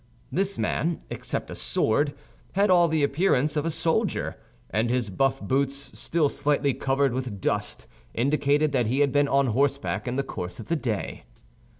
This 0.31 0.57
man, 0.57 0.97
except 1.11 1.51
a 1.51 1.53
sword, 1.53 2.15
had 2.53 2.71
all 2.71 2.87
the 2.87 3.03
appearance 3.03 3.55
of 3.55 3.67
a 3.67 3.69
soldier; 3.69 4.35
and 4.71 4.89
his 4.89 5.11
buff 5.11 5.39
boots, 5.39 5.95
still 5.99 6.27
slightly 6.27 6.73
covered 6.73 7.13
with 7.13 7.39
dust, 7.39 7.85
indicated 8.15 8.71
that 8.71 8.87
he 8.87 9.01
had 9.01 9.11
been 9.11 9.27
on 9.27 9.45
horseback 9.53 10.07
in 10.07 10.15
the 10.15 10.23
course 10.23 10.59
of 10.59 10.69
the 10.69 10.75
day. 10.75 11.25